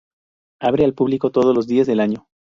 Abre 0.59 0.83
al 0.83 0.95
público 0.95 1.29
todos 1.29 1.53
los 1.55 1.67
días 1.67 1.85
del 1.85 1.99
año. 1.99 2.27